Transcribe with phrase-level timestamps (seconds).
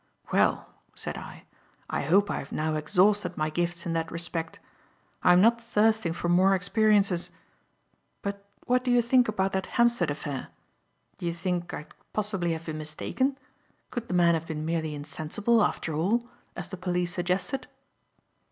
[0.33, 1.43] "Well," said I,
[1.87, 4.59] "I hope I have now exhausted my gifts in that respect.
[5.21, 7.29] I am not thirsting for more experiences.
[8.23, 10.47] But what do you think about that Hampstead affair?
[11.19, 13.37] Do you think I could possibly have been mistaken?
[13.91, 17.67] Could the man have been merely insensible, after all, as the police suggested?"